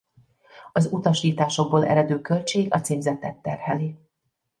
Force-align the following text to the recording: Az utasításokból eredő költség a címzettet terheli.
Az 0.71 0.87
utasításokból 0.91 1.85
eredő 1.87 2.21
költség 2.21 2.73
a 2.73 2.81
címzettet 2.81 3.35
terheli. 3.41 3.95